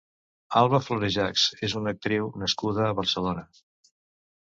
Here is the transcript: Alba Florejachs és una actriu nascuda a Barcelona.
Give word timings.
Alba 0.61 0.79
Florejachs 0.85 1.45
és 1.69 1.77
una 1.83 1.95
actriu 1.97 2.33
nascuda 2.47 2.89
a 2.91 2.99
Barcelona. 3.05 3.49